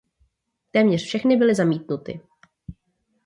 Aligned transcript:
Téměř 0.71 1.03
všechny 1.05 1.35
byly 1.37 1.55
zamítnuty. 1.55 2.21